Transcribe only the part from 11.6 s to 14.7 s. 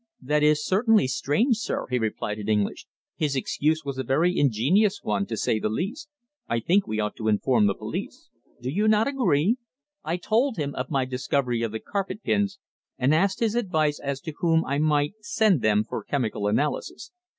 of the carpet pins, and asked his advice as to whom